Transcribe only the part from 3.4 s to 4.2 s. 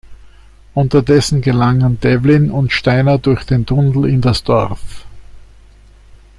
den Tunnel in